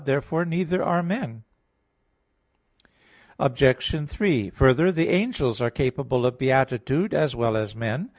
[0.03, 1.43] Therefore neither are men.
[3.37, 4.09] Obj.
[4.09, 8.09] 3: Further, the angels are capable of beatitude, as well as men.